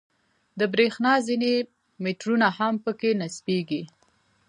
[0.59, 1.51] د برېښنا ځینې
[2.03, 3.83] میټرونه هم په کې نصبېږي.